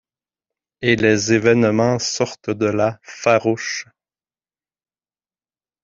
Et 0.81 0.95
les 0.95 1.31
événements 1.31 1.99
sortent 1.99 2.49
de 2.49 2.65
là, 2.65 2.99
farouches: 3.03 3.85